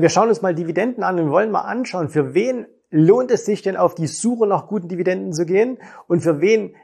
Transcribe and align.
Wir 0.00 0.10
schauen 0.10 0.28
uns 0.28 0.42
mal 0.42 0.54
Dividenden 0.54 1.02
an 1.02 1.18
und 1.18 1.32
wollen 1.32 1.50
mal 1.50 1.62
anschauen, 1.62 2.08
für 2.08 2.32
wen 2.32 2.66
lohnt 2.88 3.32
es 3.32 3.44
sich 3.44 3.62
denn 3.62 3.76
auf 3.76 3.96
die 3.96 4.06
Suche 4.06 4.46
nach 4.46 4.68
guten 4.68 4.86
Dividenden 4.86 5.32
zu 5.32 5.44
gehen 5.44 5.78
und 6.06 6.20
für 6.20 6.40
wen 6.40 6.76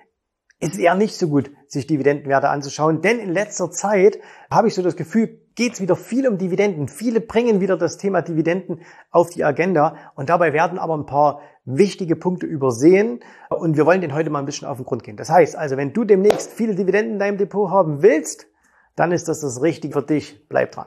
ist 0.58 0.72
es 0.72 0.78
eher 0.78 0.96
nicht 0.96 1.14
so 1.14 1.28
gut, 1.28 1.52
sich 1.68 1.86
Dividendenwerte 1.86 2.48
anzuschauen. 2.48 3.02
Denn 3.02 3.20
in 3.20 3.30
letzter 3.30 3.70
Zeit 3.70 4.18
habe 4.50 4.66
ich 4.66 4.74
so 4.74 4.82
das 4.82 4.96
Gefühl, 4.96 5.38
geht 5.54 5.74
es 5.74 5.80
wieder 5.80 5.94
viel 5.94 6.26
um 6.26 6.38
Dividenden. 6.38 6.88
Viele 6.88 7.20
bringen 7.20 7.60
wieder 7.60 7.76
das 7.76 7.98
Thema 7.98 8.20
Dividenden 8.20 8.80
auf 9.12 9.30
die 9.30 9.44
Agenda 9.44 9.94
und 10.16 10.28
dabei 10.28 10.52
werden 10.52 10.80
aber 10.80 10.96
ein 10.96 11.06
paar 11.06 11.40
wichtige 11.64 12.16
Punkte 12.16 12.46
übersehen 12.46 13.20
und 13.48 13.76
wir 13.76 13.86
wollen 13.86 14.00
den 14.00 14.12
heute 14.12 14.30
mal 14.30 14.40
ein 14.40 14.46
bisschen 14.46 14.66
auf 14.66 14.78
den 14.78 14.86
Grund 14.86 15.04
gehen. 15.04 15.16
Das 15.16 15.30
heißt 15.30 15.54
also, 15.54 15.76
wenn 15.76 15.92
du 15.92 16.02
demnächst 16.02 16.50
viele 16.52 16.74
Dividenden 16.74 17.12
in 17.12 17.18
deinem 17.20 17.38
Depot 17.38 17.70
haben 17.70 18.02
willst, 18.02 18.48
dann 18.96 19.12
ist 19.12 19.28
das 19.28 19.38
das 19.38 19.62
Richtige 19.62 19.94
für 19.94 20.02
dich. 20.02 20.48
Bleib 20.48 20.72
dran. 20.72 20.86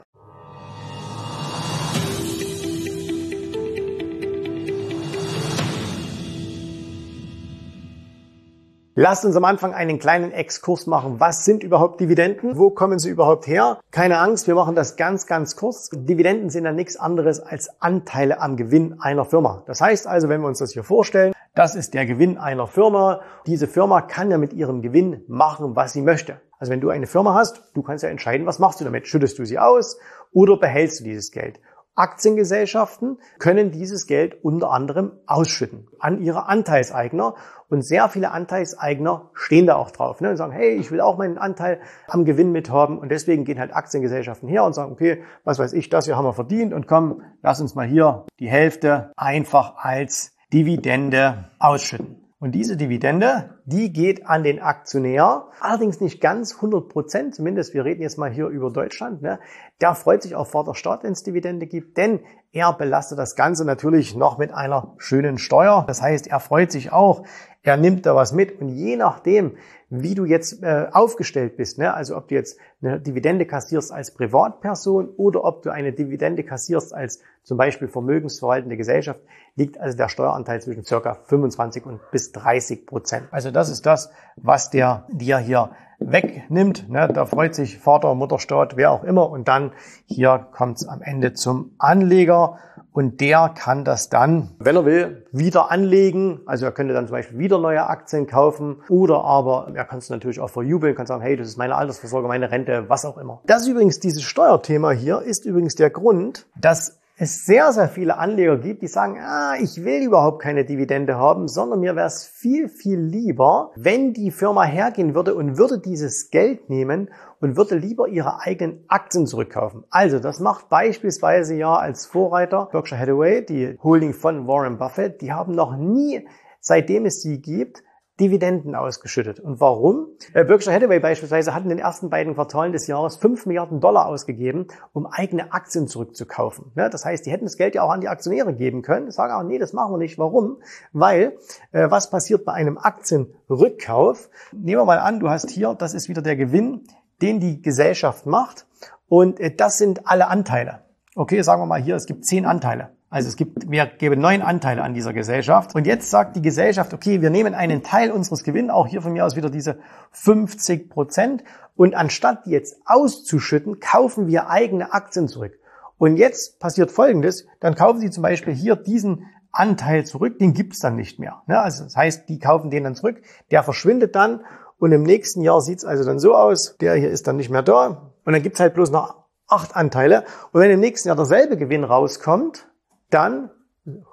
Lasst 8.99 9.25
uns 9.25 9.35
am 9.35 9.45
Anfang 9.45 9.75
einen 9.75 9.99
kleinen 9.99 10.31
Exkurs 10.31 10.87
machen. 10.87 11.19
Was 11.19 11.45
sind 11.45 11.61
überhaupt 11.61 12.01
Dividenden? 12.01 12.57
Wo 12.57 12.71
kommen 12.71 12.97
sie 12.97 13.11
überhaupt 13.11 13.45
her? 13.45 13.79
Keine 13.91 14.17
Angst, 14.17 14.47
wir 14.47 14.55
machen 14.55 14.73
das 14.73 14.95
ganz, 14.95 15.27
ganz 15.27 15.55
kurz. 15.55 15.89
Dividenden 15.93 16.49
sind 16.49 16.65
ja 16.65 16.71
nichts 16.71 16.97
anderes 16.97 17.39
als 17.39 17.79
Anteile 17.79 18.41
am 18.41 18.57
Gewinn 18.57 18.99
einer 18.99 19.23
Firma. 19.23 19.61
Das 19.67 19.81
heißt 19.81 20.07
also, 20.07 20.29
wenn 20.29 20.41
wir 20.41 20.47
uns 20.47 20.57
das 20.57 20.71
hier 20.71 20.83
vorstellen, 20.83 21.33
das 21.53 21.75
ist 21.75 21.93
der 21.93 22.07
Gewinn 22.07 22.39
einer 22.39 22.65
Firma. 22.65 23.21
Diese 23.45 23.67
Firma 23.67 24.01
kann 24.01 24.31
ja 24.31 24.39
mit 24.39 24.51
ihrem 24.53 24.81
Gewinn 24.81 25.23
machen, 25.27 25.75
was 25.75 25.93
sie 25.93 26.01
möchte. 26.01 26.41
Also 26.57 26.71
wenn 26.71 26.81
du 26.81 26.89
eine 26.89 27.05
Firma 27.05 27.35
hast, 27.35 27.61
du 27.75 27.83
kannst 27.83 28.03
ja 28.03 28.09
entscheiden, 28.09 28.47
was 28.47 28.57
machst 28.57 28.81
du 28.81 28.83
damit? 28.83 29.07
Schüttest 29.07 29.37
du 29.37 29.45
sie 29.45 29.59
aus 29.59 29.99
oder 30.31 30.57
behältst 30.57 31.01
du 31.01 31.03
dieses 31.03 31.29
Geld? 31.29 31.59
Aktiengesellschaften 31.97 33.17
können 33.39 33.71
dieses 33.71 34.07
Geld 34.07 34.43
unter 34.43 34.71
anderem 34.71 35.13
ausschütten 35.25 35.87
an 35.99 36.21
ihre 36.21 36.47
Anteilseigner. 36.47 37.35
Und 37.69 37.81
sehr 37.81 38.07
viele 38.07 38.31
Anteilseigner 38.31 39.29
stehen 39.33 39.65
da 39.65 39.75
auch 39.75 39.91
drauf 39.91 40.21
ne, 40.21 40.29
und 40.29 40.37
sagen, 40.37 40.53
hey, 40.53 40.75
ich 40.75 40.91
will 40.91 41.01
auch 41.01 41.17
meinen 41.17 41.37
Anteil 41.37 41.81
am 42.07 42.23
Gewinn 42.23 42.51
mithaben. 42.51 42.97
Und 42.97 43.09
deswegen 43.09 43.43
gehen 43.43 43.59
halt 43.59 43.75
Aktiengesellschaften 43.75 44.47
her 44.47 44.63
und 44.63 44.73
sagen, 44.73 44.91
okay, 44.91 45.23
was 45.43 45.59
weiß 45.59 45.73
ich, 45.73 45.89
das 45.89 46.05
hier 46.05 46.15
haben 46.15 46.25
wir 46.25 46.33
verdient 46.33 46.73
und 46.73 46.87
komm, 46.87 47.23
lass 47.41 47.59
uns 47.59 47.75
mal 47.75 47.87
hier 47.87 48.25
die 48.39 48.47
Hälfte 48.47 49.11
einfach 49.17 49.75
als 49.77 50.35
Dividende 50.53 51.49
ausschütten. 51.59 52.26
Und 52.39 52.51
diese 52.51 52.77
Dividende, 52.77 53.61
die 53.65 53.91
geht 53.91 54.27
an 54.27 54.43
den 54.43 54.59
Aktionär, 54.59 55.47
allerdings 55.59 56.01
nicht 56.01 56.21
ganz 56.21 56.53
100 56.57 56.87
Prozent, 56.87 57.33
zumindest 57.33 57.73
wir 57.73 57.83
reden 57.83 58.03
jetzt 58.03 58.19
mal 58.19 58.29
hier 58.29 58.45
über 58.47 58.69
Deutschland. 58.69 59.23
Ne? 59.23 59.39
Der 59.81 59.95
freut 59.95 60.21
sich 60.21 60.35
auf 60.35 60.51
Vaterstaat, 60.51 61.03
wenn 61.03 61.13
es 61.13 61.23
Dividende 61.23 61.65
gibt, 61.65 61.97
denn 61.97 62.19
er 62.51 62.73
belastet 62.73 63.17
das 63.17 63.35
Ganze 63.35 63.65
natürlich 63.65 64.15
noch 64.15 64.37
mit 64.37 64.53
einer 64.53 64.93
schönen 64.99 65.39
Steuer. 65.39 65.83
Das 65.87 66.03
heißt, 66.03 66.27
er 66.27 66.39
freut 66.39 66.71
sich 66.71 66.91
auch, 66.91 67.23
er 67.67 67.77
nimmt 67.77 68.05
da 68.05 68.15
was 68.15 68.31
mit 68.31 68.61
und 68.61 68.69
je 68.69 68.95
nachdem, 68.95 69.57
wie 69.89 70.15
du 70.15 70.25
jetzt 70.25 70.63
äh, 70.63 70.87
aufgestellt 70.91 71.57
bist, 71.57 71.77
ne? 71.77 71.93
also 71.93 72.15
ob 72.17 72.27
du 72.27 72.35
jetzt 72.35 72.57
eine 72.81 72.99
Dividende 72.99 73.45
kassierst 73.45 73.91
als 73.91 74.11
Privatperson 74.13 75.09
oder 75.17 75.43
ob 75.43 75.63
du 75.63 75.69
eine 75.69 75.93
Dividende 75.93 76.43
kassierst 76.43 76.93
als 76.93 77.21
zum 77.43 77.57
Beispiel 77.57 77.87
vermögensverwaltende 77.87 78.77
Gesellschaft, 78.77 79.19
liegt 79.55 79.79
also 79.79 79.97
der 79.97 80.09
Steueranteil 80.09 80.61
zwischen 80.61 80.83
circa 80.83 81.15
25 81.25 81.85
und 81.85 81.99
bis 82.11 82.31
30 82.31 82.85
Prozent. 82.85 83.27
Also 83.31 83.51
das 83.51 83.69
ist 83.69 83.85
das, 83.85 84.11
was 84.35 84.69
der 84.69 85.05
dir 85.09 85.37
hier 85.37 85.71
wegnimmt. 85.99 86.89
Ne? 86.89 87.07
Da 87.13 87.25
freut 87.25 87.55
sich 87.55 87.77
Vater, 87.77 88.13
Mutter, 88.15 88.39
Staat, 88.39 88.77
wer 88.77 88.91
auch 88.91 89.03
immer. 89.03 89.29
Und 89.29 89.47
dann 89.47 89.71
hier 90.05 90.47
kommt 90.51 90.77
es 90.77 90.87
am 90.87 91.01
Ende 91.01 91.33
zum 91.33 91.71
Anleger. 91.77 92.59
Und 92.91 93.21
der 93.21 93.49
kann 93.49 93.85
das 93.85 94.09
dann, 94.09 94.55
wenn 94.57 94.75
er 94.75 94.85
will, 94.85 95.27
wieder 95.31 95.69
anlegen. 95.69 96.39
Also 96.47 96.65
er 96.65 96.71
könnte 96.71 96.95
dann 96.95 97.05
zum 97.05 97.15
Beispiel 97.15 97.37
wieder 97.37 97.59
neue 97.59 97.85
Aktien 97.85 98.25
kaufen. 98.25 98.77
Oder 98.89 99.23
aber 99.23 99.71
er 99.75 99.85
kann 99.85 99.99
es 99.99 100.09
natürlich 100.09 100.39
auch 100.39 100.49
verjubeln, 100.49 100.95
kann 100.95 101.05
sagen, 101.05 101.21
hey, 101.21 101.37
das 101.37 101.47
ist 101.47 101.57
meine 101.57 101.75
Altersvorsorge, 101.75 102.27
meine 102.27 102.49
Rente, 102.49 102.85
was 102.87 103.05
auch 103.05 103.19
immer. 103.19 103.41
Das 103.45 103.67
übrigens, 103.67 103.99
dieses 103.99 104.23
Steuerthema 104.23 104.91
hier, 104.91 105.21
ist 105.21 105.45
übrigens 105.45 105.75
der 105.75 105.91
Grund, 105.91 106.47
dass 106.59 106.97
es 107.19 107.45
sehr, 107.45 107.73
sehr 107.73 107.89
viele 107.89 108.17
Anleger 108.17 108.57
gibt, 108.59 108.83
die 108.83 108.87
sagen, 108.87 109.19
ah, 109.19 109.55
ich 109.59 109.83
will 109.83 110.03
überhaupt 110.03 110.39
keine 110.39 110.65
Dividende 110.65 111.17
haben, 111.17 111.47
sondern 111.47 111.79
mir 111.79 111.95
wäre 111.95 112.05
es 112.05 112.27
viel, 112.27 112.69
viel 112.69 112.99
lieber, 112.99 113.71
wenn 113.75 114.13
die 114.13 114.29
Firma 114.29 114.63
hergehen 114.63 115.15
würde 115.15 115.33
und 115.33 115.57
würde 115.57 115.79
dieses 115.79 116.29
Geld 116.29 116.69
nehmen 116.69 117.09
und 117.41 117.57
würde 117.57 117.75
lieber 117.75 118.07
ihre 118.07 118.41
eigenen 118.41 118.85
Aktien 118.87 119.25
zurückkaufen. 119.25 119.83
Also 119.89 120.19
das 120.19 120.39
macht 120.39 120.69
beispielsweise 120.69 121.55
ja 121.55 121.75
als 121.75 122.05
Vorreiter 122.05 122.69
Berkshire 122.71 122.99
Hathaway, 122.99 123.43
die 123.43 123.79
Holding 123.81 124.13
von 124.13 124.47
Warren 124.47 124.77
Buffett, 124.77 125.21
die 125.21 125.33
haben 125.33 125.53
noch 125.53 125.75
nie, 125.75 126.27
seitdem 126.59 127.05
es 127.05 127.23
sie 127.23 127.41
gibt, 127.41 127.81
Dividenden 128.19 128.75
ausgeschüttet. 128.75 129.39
Und 129.39 129.59
warum? 129.59 130.07
Äh, 130.33 130.43
Berkshire 130.43 130.75
Hathaway 130.75 130.99
beispielsweise 130.99 131.53
hat 131.53 131.63
in 131.63 131.69
den 131.69 131.79
ersten 131.79 132.09
beiden 132.09 132.33
Quartalen 132.33 132.71
des 132.71 132.87
Jahres 132.87 133.17
5 133.17 133.45
Milliarden 133.45 133.79
Dollar 133.79 134.07
ausgegeben, 134.07 134.67
um 134.93 135.05
eigene 135.05 135.53
Aktien 135.53 135.87
zurückzukaufen. 135.87 136.71
Das 136.75 137.05
heißt, 137.05 137.25
die 137.25 137.31
hätten 137.31 137.45
das 137.45 137.57
Geld 137.57 137.75
ja 137.75 137.83
auch 137.83 137.91
an 137.91 138.01
die 138.01 138.07
Aktionäre 138.07 138.53
geben 138.53 138.81
können, 138.81 139.11
sagen 139.11 139.33
auch, 139.33 139.43
nee, 139.43 139.59
das 139.59 139.73
machen 139.73 139.93
wir 139.93 139.97
nicht. 139.97 140.17
Warum? 140.17 140.57
Weil, 140.93 141.37
äh, 141.71 141.89
was 141.89 142.09
passiert 142.09 142.43
bei 142.43 142.53
einem 142.53 142.77
Aktienrückkauf? 142.77 144.29
Nehmen 144.51 144.81
wir 144.81 144.85
mal 144.85 144.99
an, 144.99 145.19
du 145.19 145.29
hast 145.29 145.49
hier, 145.49 145.75
das 145.75 145.93
ist 145.93 146.09
wieder 146.09 146.21
der 146.21 146.35
Gewinn, 146.35 146.87
den 147.21 147.39
die 147.39 147.61
Gesellschaft 147.61 148.25
macht. 148.25 148.65
Und 149.07 149.39
äh, 149.39 149.55
das 149.55 149.77
sind 149.77 150.07
alle 150.07 150.27
Anteile. 150.27 150.81
Okay, 151.15 151.41
sagen 151.41 151.61
wir 151.61 151.65
mal 151.65 151.81
hier, 151.81 151.95
es 151.95 152.05
gibt 152.05 152.25
zehn 152.25 152.45
Anteile. 152.45 152.96
Also 153.09 153.29
es 153.29 153.37
gibt, 153.37 153.69
wir 153.69 153.85
geben 153.85 154.19
neun 154.19 154.41
Anteile 154.41 154.83
an 154.83 154.93
dieser 154.93 155.13
Gesellschaft. 155.13 155.75
Und 155.75 155.87
jetzt 155.87 156.09
sagt 156.09 156.35
die 156.35 156.41
Gesellschaft, 156.41 156.93
okay, 156.93 157.21
wir 157.21 157.29
nehmen 157.29 157.53
einen 157.53 157.81
Teil 157.81 158.11
unseres 158.11 158.43
Gewinns, 158.43 158.69
auch 158.69 158.87
hier 158.87 159.01
von 159.01 159.13
mir 159.13 159.25
aus 159.25 159.37
wieder 159.37 159.49
diese 159.49 159.79
50 160.11 160.89
Prozent. 160.89 161.43
Und 161.75 161.95
anstatt 161.95 162.45
die 162.45 162.51
jetzt 162.51 162.81
auszuschütten, 162.85 163.79
kaufen 163.79 164.27
wir 164.27 164.49
eigene 164.49 164.93
Aktien 164.93 165.27
zurück. 165.27 165.53
Und 165.97 166.17
jetzt 166.17 166.59
passiert 166.59 166.91
Folgendes, 166.91 167.45
dann 167.59 167.75
kaufen 167.75 167.99
Sie 167.99 168.09
zum 168.09 168.23
Beispiel 168.23 168.53
hier 168.53 168.75
diesen 168.75 169.25
Anteil 169.51 170.05
zurück, 170.05 170.37
den 170.39 170.53
gibt's 170.53 170.79
dann 170.79 170.95
nicht 170.95 171.17
mehr. 171.19 171.41
Also 171.47 171.85
das 171.85 171.95
heißt, 171.95 172.29
die 172.29 172.39
kaufen 172.39 172.69
den 172.69 172.83
dann 172.83 172.95
zurück, 172.95 173.21
der 173.49 173.63
verschwindet 173.63 174.15
dann 174.15 174.41
und 174.77 174.91
im 174.91 175.03
nächsten 175.03 175.41
Jahr 175.41 175.61
sieht's 175.61 175.85
also 175.85 176.03
dann 176.03 176.19
so 176.19 176.35
aus, 176.35 176.77
der 176.79 176.93
hier 176.95 177.09
ist 177.09 177.25
dann 177.25 177.37
nicht 177.37 177.49
mehr 177.49 177.63
da 177.63 178.11
und 178.25 178.33
dann 178.33 178.43
gibt's 178.43 178.59
halt 178.59 178.75
bloß 178.75 178.91
noch 178.91 179.23
acht 179.47 179.75
Anteile. 179.75 180.25
Und 180.51 180.61
wenn 180.61 180.69
im 180.69 180.79
nächsten 180.79 181.07
Jahr 181.07 181.15
derselbe 181.15 181.57
Gewinn 181.57 181.83
rauskommt, 181.83 182.67
dann, 183.09 183.49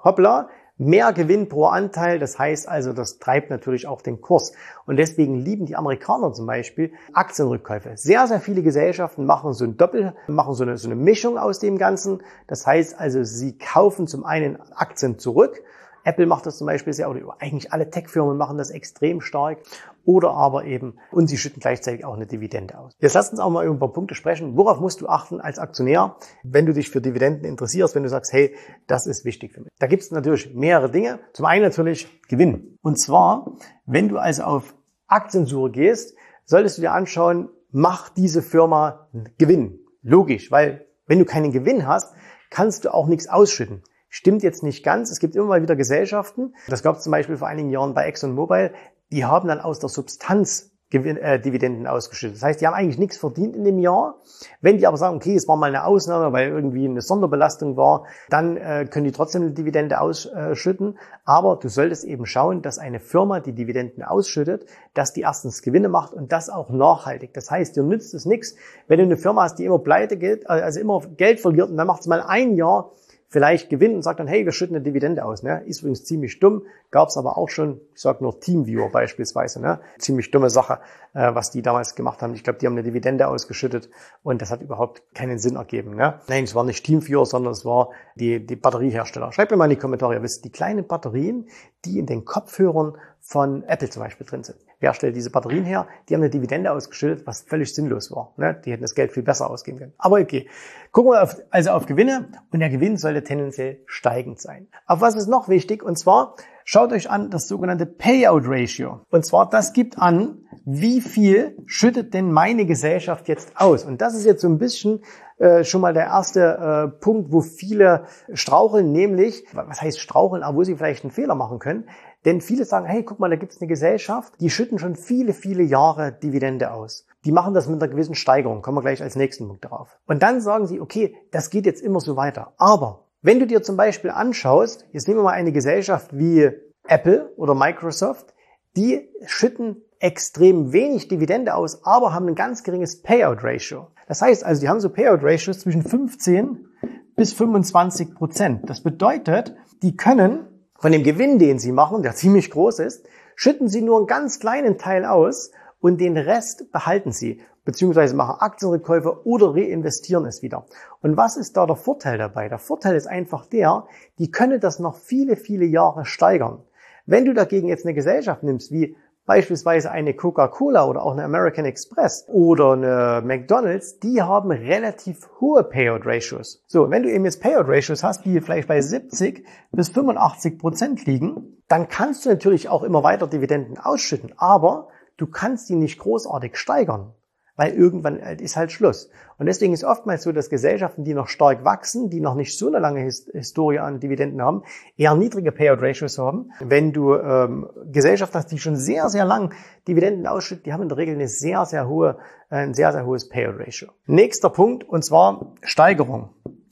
hoppla, 0.03 0.49
mehr 0.77 1.13
Gewinn 1.13 1.47
pro 1.47 1.65
Anteil. 1.65 2.19
Das 2.19 2.37
heißt 2.37 2.67
also, 2.67 2.93
das 2.93 3.19
treibt 3.19 3.49
natürlich 3.49 3.87
auch 3.87 4.01
den 4.01 4.21
Kurs. 4.21 4.53
Und 4.85 4.97
deswegen 4.97 5.35
lieben 5.35 5.65
die 5.65 5.75
Amerikaner 5.75 6.33
zum 6.33 6.45
Beispiel 6.45 6.91
Aktienrückkäufe. 7.13 7.91
Sehr, 7.95 8.27
sehr 8.27 8.39
viele 8.39 8.61
Gesellschaften 8.61 9.25
machen 9.25 9.53
so 9.53 9.65
ein 9.65 9.77
Doppel, 9.77 10.15
machen 10.27 10.53
so 10.53 10.63
eine, 10.63 10.77
so 10.77 10.87
eine 10.87 10.95
Mischung 10.95 11.37
aus 11.37 11.59
dem 11.59 11.77
Ganzen. 11.77 12.21
Das 12.47 12.65
heißt 12.65 12.99
also, 12.99 13.23
sie 13.23 13.57
kaufen 13.57 14.07
zum 14.07 14.25
einen 14.25 14.59
Aktien 14.73 15.17
zurück 15.17 15.61
Apple 16.05 16.27
macht 16.27 16.45
das 16.45 16.57
zum 16.57 16.67
Beispiel 16.67 16.93
sehr, 16.93 17.09
oder 17.09 17.35
eigentlich 17.39 17.73
alle 17.73 17.89
Tech-Firmen 17.89 18.37
machen 18.37 18.57
das 18.57 18.69
extrem 18.69 19.21
stark. 19.21 19.59
Oder 20.05 20.31
aber 20.31 20.65
eben, 20.65 20.99
und 21.11 21.27
sie 21.27 21.37
schütten 21.37 21.59
gleichzeitig 21.59 22.05
auch 22.05 22.13
eine 22.13 22.27
Dividende 22.27 22.77
aus. 22.77 22.93
Jetzt 22.99 23.15
lass 23.15 23.31
uns 23.31 23.39
auch 23.39 23.49
mal 23.49 23.65
über 23.65 23.75
ein 23.75 23.79
paar 23.79 23.91
Punkte 23.91 24.13
sprechen. 24.13 24.55
Worauf 24.55 24.79
musst 24.79 25.01
du 25.01 25.07
achten 25.07 25.41
als 25.41 25.57
Aktionär, 25.57 26.15
wenn 26.43 26.67
du 26.67 26.73
dich 26.73 26.91
für 26.91 27.01
Dividenden 27.01 27.43
interessierst, 27.43 27.95
wenn 27.95 28.03
du 28.03 28.09
sagst, 28.09 28.31
hey, 28.31 28.55
das 28.85 29.07
ist 29.07 29.25
wichtig 29.25 29.53
für 29.53 29.61
mich. 29.61 29.71
Da 29.79 29.87
gibt 29.87 30.03
es 30.03 30.11
natürlich 30.11 30.53
mehrere 30.53 30.91
Dinge. 30.91 31.19
Zum 31.33 31.45
einen 31.45 31.63
natürlich 31.63 32.07
Gewinn. 32.29 32.77
Und 32.83 32.99
zwar, 32.99 33.57
wenn 33.87 34.07
du 34.07 34.19
also 34.19 34.43
auf 34.43 34.75
Aktiensuche 35.07 35.71
gehst, 35.71 36.15
solltest 36.45 36.77
du 36.77 36.81
dir 36.83 36.91
anschauen, 36.91 37.49
macht 37.71 38.17
diese 38.17 38.43
Firma 38.43 39.09
Gewinn. 39.39 39.79
Logisch, 40.03 40.51
weil 40.51 40.85
wenn 41.07 41.17
du 41.17 41.25
keinen 41.25 41.51
Gewinn 41.51 41.87
hast, 41.87 42.13
kannst 42.51 42.85
du 42.85 42.93
auch 42.93 43.07
nichts 43.07 43.27
ausschütten. 43.27 43.81
Stimmt 44.15 44.43
jetzt 44.43 44.63
nicht 44.63 44.81
ganz. 44.81 45.11
Es 45.11 45.19
gibt 45.19 45.35
immer 45.35 45.47
mal 45.47 45.61
wieder 45.61 45.75
Gesellschaften. 45.75 46.55
Das 46.69 46.81
gab 46.81 46.95
es 46.95 47.03
zum 47.03 47.11
Beispiel 47.11 47.35
vor 47.35 47.49
einigen 47.49 47.69
Jahren 47.69 47.93
bei 47.93 48.05
ExxonMobil. 48.05 48.71
Die 49.11 49.25
haben 49.25 49.49
dann 49.49 49.59
aus 49.59 49.79
der 49.79 49.89
Substanz 49.89 50.71
äh, 50.93 51.37
Dividenden 51.37 51.85
ausgeschüttet. 51.85 52.37
Das 52.37 52.43
heißt, 52.43 52.61
die 52.61 52.65
haben 52.65 52.75
eigentlich 52.75 52.97
nichts 52.97 53.17
verdient 53.17 53.57
in 53.57 53.65
dem 53.65 53.77
Jahr. 53.77 54.21
Wenn 54.61 54.77
die 54.77 54.87
aber 54.87 54.95
sagen, 54.95 55.17
okay, 55.17 55.35
es 55.35 55.49
war 55.49 55.57
mal 55.57 55.67
eine 55.67 55.83
Ausnahme, 55.83 56.31
weil 56.31 56.47
irgendwie 56.47 56.87
eine 56.87 57.01
Sonderbelastung 57.01 57.75
war, 57.75 58.05
dann 58.29 58.55
äh, 58.55 58.87
können 58.89 59.03
die 59.03 59.11
trotzdem 59.11 59.41
eine 59.41 59.51
Dividende 59.51 59.99
ausschütten. 59.99 60.97
Aber 61.25 61.57
du 61.57 61.67
solltest 61.67 62.05
eben 62.05 62.25
schauen, 62.25 62.61
dass 62.61 62.77
eine 62.77 63.01
Firma, 63.01 63.41
die 63.41 63.51
Dividenden 63.51 64.01
ausschüttet, 64.01 64.65
dass 64.93 65.11
die 65.11 65.21
erstens 65.23 65.61
Gewinne 65.61 65.89
macht 65.89 66.13
und 66.13 66.31
das 66.31 66.49
auch 66.49 66.69
nachhaltig. 66.69 67.33
Das 67.33 67.51
heißt, 67.51 67.75
dir 67.75 67.83
nützt 67.83 68.13
es 68.13 68.25
nichts, 68.25 68.55
wenn 68.87 68.99
du 68.99 69.03
eine 69.03 69.17
Firma 69.17 69.43
hast, 69.43 69.59
die 69.59 69.65
immer 69.65 69.79
pleite 69.79 70.15
geht, 70.15 70.49
also 70.49 70.79
immer 70.79 71.01
Geld 71.17 71.41
verliert 71.41 71.69
und 71.69 71.75
dann 71.75 71.87
macht 71.87 71.99
es 71.99 72.07
mal 72.07 72.21
ein 72.21 72.55
Jahr 72.55 72.93
vielleicht 73.35 73.69
Gewinn 73.69 73.95
und 73.95 74.01
sagt 74.01 74.21
dann, 74.21 74.27
hey, 74.27 74.45
wir 74.45 74.53
schütten 74.53 74.77
eine 74.77 74.85
Dividende 74.85 75.25
aus. 75.25 75.43
Ne? 75.43 75.61
Ist 75.65 75.81
übrigens 75.81 76.05
ziemlich 76.05 76.39
dumm, 76.39 76.61
gab 76.89 77.09
es 77.09 77.17
aber 77.17 77.37
auch 77.37 77.49
schon, 77.49 77.81
ich 77.93 77.99
sage 77.99 78.23
nur 78.23 78.39
Teamviewer 78.39 78.87
beispielsweise. 78.89 79.59
Ne? 79.59 79.81
Ziemlich 79.99 80.31
dumme 80.31 80.49
Sache, 80.49 80.79
äh, 81.13 81.35
was 81.35 81.51
die 81.51 81.61
damals 81.61 81.95
gemacht 81.95 82.21
haben. 82.21 82.33
Ich 82.33 82.45
glaube, 82.45 82.59
die 82.59 82.65
haben 82.65 82.75
eine 82.75 82.83
Dividende 82.83 83.27
ausgeschüttet 83.27 83.89
und 84.23 84.41
das 84.41 84.51
hat 84.51 84.61
überhaupt 84.61 85.03
keinen 85.13 85.37
Sinn 85.37 85.57
ergeben. 85.57 85.97
Ne? 85.97 86.21
Nein, 86.29 86.45
es 86.45 86.55
war 86.55 86.63
nicht 86.63 86.85
Teamviewer, 86.85 87.25
sondern 87.25 87.51
es 87.51 87.65
war 87.65 87.89
die, 88.15 88.45
die 88.45 88.55
Batteriehersteller. 88.55 89.33
Schreibt 89.33 89.51
mir 89.51 89.57
mal 89.57 89.65
in 89.65 89.71
die 89.71 89.75
Kommentare, 89.75 90.13
ihr 90.13 90.23
wisst, 90.23 90.45
die 90.45 90.49
kleinen 90.49 90.87
Batterien, 90.87 91.49
die 91.83 91.99
in 91.99 92.05
den 92.05 92.23
Kopfhörern 92.23 92.93
von 93.19 93.63
Apple 93.63 93.89
zum 93.89 94.01
Beispiel 94.01 94.25
drin 94.25 94.45
sind. 94.45 94.59
Wer 94.85 94.93
stellt 94.93 95.15
diese 95.15 95.31
Batterien 95.31 95.65
her? 95.65 95.87
Die 96.07 96.13
haben 96.13 96.21
eine 96.21 96.29
Dividende 96.29 96.71
ausgeschüttet, 96.71 97.25
was 97.25 97.41
völlig 97.41 97.73
sinnlos 97.73 98.11
war. 98.11 98.35
Ne? 98.37 98.61
Die 98.63 98.71
hätten 98.71 98.83
das 98.83 98.93
Geld 98.93 99.11
viel 99.13 99.23
besser 99.23 99.49
ausgeben 99.49 99.79
können. 99.79 99.93
Aber 99.97 100.19
okay. 100.19 100.47
Gucken 100.91 101.13
wir 101.13 101.23
auf, 101.23 101.37
also 101.49 101.71
auf 101.71 101.87
Gewinne 101.87 102.27
und 102.51 102.59
der 102.59 102.69
Gewinn 102.69 102.95
sollte 102.97 103.23
tendenziell 103.23 103.79
steigend 103.87 104.39
sein. 104.39 104.67
Auf 104.85 105.01
was 105.01 105.15
ist 105.15 105.27
noch 105.27 105.49
wichtig? 105.49 105.81
Und 105.81 105.97
zwar 105.97 106.35
schaut 106.65 106.91
euch 106.91 107.09
an 107.09 107.31
das 107.31 107.47
sogenannte 107.47 107.87
Payout 107.87 108.43
Ratio. 108.45 109.01
Und 109.09 109.25
zwar 109.25 109.49
das 109.49 109.73
gibt 109.73 109.97
an, 109.97 110.45
wie 110.65 111.01
viel 111.01 111.57
schüttet 111.65 112.13
denn 112.13 112.31
meine 112.31 112.67
Gesellschaft 112.67 113.27
jetzt 113.27 113.53
aus? 113.55 113.85
Und 113.85 114.01
das 114.01 114.13
ist 114.13 114.25
jetzt 114.25 114.41
so 114.41 114.47
ein 114.47 114.59
bisschen 114.59 115.01
äh, 115.37 115.63
schon 115.63 115.81
mal 115.81 115.93
der 115.93 116.05
erste 116.05 116.91
äh, 116.93 116.99
Punkt, 116.99 117.31
wo 117.31 117.41
viele 117.41 118.05
straucheln, 118.33 118.91
nämlich, 118.91 119.45
was 119.53 119.81
heißt 119.81 119.99
straucheln, 119.99 120.43
aber 120.43 120.57
wo 120.57 120.63
sie 120.63 120.75
vielleicht 120.75 121.03
einen 121.03 121.11
Fehler 121.11 121.35
machen 121.35 121.59
können. 121.59 121.89
Denn 122.23 122.41
viele 122.41 122.65
sagen, 122.65 122.85
hey, 122.85 123.03
guck 123.03 123.19
mal, 123.19 123.29
da 123.29 123.35
gibt's 123.35 123.61
eine 123.61 123.67
Gesellschaft, 123.67 124.33
die 124.39 124.49
schütten 124.49 124.79
schon 124.79 124.95
viele, 124.95 125.33
viele 125.33 125.63
Jahre 125.63 126.11
Dividende 126.11 126.71
aus. 126.71 127.05
Die 127.23 127.31
machen 127.31 127.53
das 127.53 127.67
mit 127.67 127.81
einer 127.81 127.91
gewissen 127.91 128.15
Steigerung. 128.15 128.61
Kommen 128.61 128.77
wir 128.77 128.81
gleich 128.81 129.01
als 129.01 129.15
nächsten 129.15 129.47
Punkt 129.47 129.65
darauf. 129.65 129.99
Und 130.07 130.23
dann 130.23 130.41
sagen 130.41 130.67
sie, 130.67 130.79
okay, 130.79 131.15
das 131.31 131.49
geht 131.49 131.65
jetzt 131.65 131.81
immer 131.81 131.99
so 131.99 132.15
weiter. 132.15 132.53
Aber 132.57 133.05
wenn 133.21 133.39
du 133.39 133.47
dir 133.47 133.61
zum 133.61 133.77
Beispiel 133.77 134.11
anschaust, 134.11 134.85
jetzt 134.91 135.07
nehmen 135.07 135.19
wir 135.19 135.23
mal 135.23 135.31
eine 135.31 135.51
Gesellschaft 135.51 136.17
wie 136.17 136.51
Apple 136.87 137.31
oder 137.35 137.55
Microsoft, 137.55 138.33
die 138.77 139.09
schütten 139.25 139.83
extrem 139.99 140.73
wenig 140.73 141.07
Dividende 141.07 141.55
aus, 141.55 141.83
aber 141.85 142.13
haben 142.13 142.27
ein 142.27 142.35
ganz 142.35 142.63
geringes 142.63 143.01
Payout 143.01 143.43
Ratio. 143.43 143.87
Das 144.07 144.21
heißt 144.21 144.43
also, 144.43 144.61
die 144.61 144.69
haben 144.69 144.79
so 144.79 144.89
Payout 144.89 145.19
Ratios 145.23 145.59
zwischen 145.59 145.83
15 145.83 146.67
bis 147.15 147.33
25 147.33 148.13
Prozent. 148.13 148.69
Das 148.69 148.81
bedeutet, 148.81 149.55
die 149.81 149.95
können 149.95 150.47
von 150.77 150.91
dem 150.91 151.03
Gewinn, 151.03 151.39
den 151.39 151.59
sie 151.59 151.71
machen, 151.71 152.03
der 152.03 152.15
ziemlich 152.15 152.51
groß 152.51 152.79
ist, 152.79 153.07
schütten 153.35 153.67
sie 153.67 153.81
nur 153.81 153.97
einen 153.97 154.07
ganz 154.07 154.39
kleinen 154.39 154.77
Teil 154.77 155.05
aus 155.05 155.51
und 155.79 155.99
den 156.01 156.17
Rest 156.17 156.71
behalten 156.71 157.11
sie, 157.11 157.41
beziehungsweise 157.63 158.15
machen 158.15 158.39
Aktienrückkäufe 158.39 159.25
oder 159.25 159.55
reinvestieren 159.55 160.25
es 160.25 160.41
wieder. 160.41 160.65
Und 161.01 161.17
was 161.17 161.37
ist 161.37 161.57
da 161.57 161.65
der 161.65 161.75
Vorteil 161.75 162.17
dabei? 162.17 162.49
Der 162.49 162.59
Vorteil 162.59 162.95
ist 162.95 163.07
einfach 163.07 163.45
der, 163.45 163.87
die 164.19 164.31
können 164.31 164.59
das 164.59 164.79
noch 164.79 164.95
viele, 164.95 165.35
viele 165.35 165.65
Jahre 165.65 166.05
steigern. 166.05 166.63
Wenn 167.05 167.25
du 167.25 167.33
dagegen 167.33 167.67
jetzt 167.67 167.85
eine 167.85 167.93
Gesellschaft 167.93 168.43
nimmst, 168.43 168.71
wie 168.71 168.95
Beispielsweise 169.25 169.89
eine 169.89 170.13
Coca-Cola 170.13 170.85
oder 170.85 171.01
auch 171.03 171.13
eine 171.13 171.23
American 171.23 171.65
Express 171.65 172.25
oder 172.27 172.73
eine 172.73 173.23
McDonald's, 173.25 173.99
die 173.99 174.21
haben 174.21 174.51
relativ 174.51 175.27
hohe 175.41 175.63
Payout 175.63 176.05
Ratios. 176.05 176.63
So, 176.67 176.91
wenn 176.91 177.01
du 177.03 177.11
eben 177.11 177.25
jetzt 177.25 177.41
Payout 177.41 177.67
Ratios 177.67 178.03
hast, 178.03 178.23
die 178.25 178.39
vielleicht 178.39 178.67
bei 178.67 178.81
70 178.81 179.45
bis 179.71 179.89
85 179.89 180.59
Prozent 180.59 181.05
liegen, 181.05 181.57
dann 181.67 181.87
kannst 181.87 182.25
du 182.25 182.29
natürlich 182.29 182.69
auch 182.69 182.83
immer 182.83 183.01
weiter 183.01 183.25
Dividenden 183.25 183.79
ausschütten, 183.79 184.33
aber 184.37 184.89
du 185.17 185.25
kannst 185.25 185.69
die 185.69 185.75
nicht 185.75 185.97
großartig 185.97 186.55
steigern 186.55 187.13
weil 187.55 187.73
irgendwann 187.73 188.17
ist 188.17 188.55
halt 188.55 188.71
Schluss. 188.71 189.09
Und 189.37 189.45
deswegen 189.45 189.73
ist 189.73 189.83
oftmals 189.83 190.23
so, 190.23 190.31
dass 190.31 190.49
Gesellschaften, 190.49 191.03
die 191.03 191.13
noch 191.13 191.27
stark 191.27 191.63
wachsen, 191.63 192.09
die 192.09 192.19
noch 192.19 192.35
nicht 192.35 192.57
so 192.57 192.67
eine 192.67 192.79
lange 192.79 193.01
Historie 193.01 193.79
an 193.79 193.99
Dividenden 193.99 194.41
haben, 194.41 194.63
eher 194.97 195.15
niedrige 195.15 195.51
Payout 195.51 195.81
Ratios 195.81 196.17
haben. 196.17 196.51
Wenn 196.59 196.93
du 196.93 197.15
ähm, 197.15 197.69
Gesellschaften 197.91 198.37
hast, 198.37 198.51
die 198.51 198.59
schon 198.59 198.75
sehr, 198.75 199.09
sehr 199.09 199.25
lang 199.25 199.53
Dividenden 199.87 200.27
ausschütten, 200.27 200.63
die 200.63 200.73
haben 200.73 200.83
in 200.83 200.89
der 200.89 200.97
Regel 200.97 201.15
eine 201.15 201.27
sehr, 201.27 201.65
sehr 201.65 201.87
hohe, 201.87 202.17
ein 202.49 202.73
sehr, 202.73 202.91
sehr 202.91 203.05
hohes 203.05 203.29
Payout 203.29 203.59
Ratio. 203.59 203.89
Nächster 204.05 204.49
Punkt, 204.49 204.83
und 204.83 205.03
zwar 205.03 205.53
Steigerung. 205.61 206.29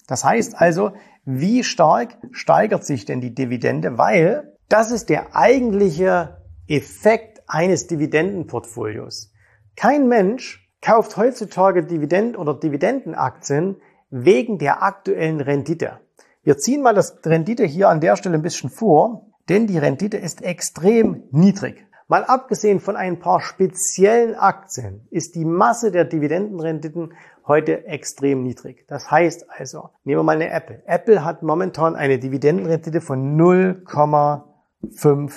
Das 0.08 0.24
heißt 0.24 0.60
also, 0.60 0.92
wie 1.26 1.64
stark 1.64 2.18
steigert 2.32 2.84
sich 2.84 3.06
denn 3.06 3.22
die 3.22 3.34
Dividende? 3.34 3.98
Weil 3.98 4.54
das 4.68 4.92
ist 4.92 5.10
der 5.10 5.36
eigentliche 5.36 6.38
Effekt 6.68 7.44
eines 7.48 7.88
Dividendenportfolios. 7.88 9.32
Kein 9.76 10.08
Mensch 10.08 10.63
kauft 10.84 11.18
heutzutage 11.18 11.84
Dividend- 11.84 12.38
oder 12.38 12.54
Dividendenaktien 12.54 13.78
wegen 14.10 14.60
der 14.60 14.84
aktuellen 14.84 15.42
Rendite. 15.42 16.00
Wir 16.44 16.58
ziehen 16.58 16.84
mal 16.84 16.94
das 16.94 17.18
Rendite 17.26 17.64
hier 17.64 17.88
an 17.90 18.02
der 18.02 18.18
Stelle 18.18 18.36
ein 18.36 18.44
bisschen 18.44 18.70
vor, 18.70 19.28
denn 19.50 19.66
die 19.66 19.78
Rendite 19.78 20.18
ist 20.18 20.44
extrem 20.44 21.24
niedrig. 21.32 21.88
Mal 22.10 22.26
abgesehen 22.26 22.82
von 22.82 22.98
ein 22.98 23.20
paar 23.20 23.40
speziellen 23.40 24.36
Aktien 24.36 25.08
ist 25.10 25.36
die 25.36 25.46
Masse 25.46 25.90
der 25.90 26.04
Dividendenrenditen 26.04 27.14
heute 27.48 27.88
extrem 27.88 28.44
niedrig. 28.44 28.86
Das 28.88 29.10
heißt 29.10 29.50
also, 29.50 29.90
nehmen 30.04 30.20
wir 30.20 30.24
mal 30.24 30.36
eine 30.36 30.50
Apple. 30.52 30.84
Apple 30.86 31.24
hat 31.24 31.44
momentan 31.44 31.96
eine 31.96 32.20
Dividendenrendite 32.20 33.00
von 33.00 33.40
0,5 33.40 35.32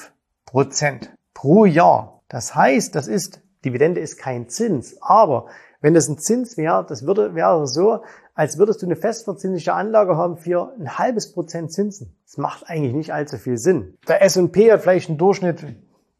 Prozent 0.44 1.14
pro 1.34 1.64
Jahr. 1.66 2.20
Das 2.28 2.56
heißt, 2.56 2.96
das 2.96 3.06
ist 3.06 3.45
Dividende 3.66 4.00
ist 4.00 4.16
kein 4.18 4.48
Zins. 4.48 4.96
Aber 5.02 5.46
wenn 5.80 5.94
das 5.94 6.08
ein 6.08 6.18
Zins 6.18 6.56
wäre, 6.56 6.86
das 6.88 7.06
würde, 7.06 7.34
wäre 7.34 7.66
so, 7.66 8.02
als 8.34 8.58
würdest 8.58 8.82
du 8.82 8.86
eine 8.86 8.96
festverzinsliche 8.96 9.72
Anlage 9.72 10.16
haben 10.16 10.36
für 10.36 10.72
ein 10.78 10.98
halbes 10.98 11.32
Prozent 11.32 11.72
Zinsen. 11.72 12.16
Das 12.24 12.38
macht 12.38 12.68
eigentlich 12.68 12.94
nicht 12.94 13.12
allzu 13.12 13.38
viel 13.38 13.58
Sinn. 13.58 13.96
Der 14.08 14.22
S&P 14.22 14.72
hat 14.72 14.82
vielleicht 14.82 15.08
einen 15.08 15.18
Durchschnitt 15.18 15.64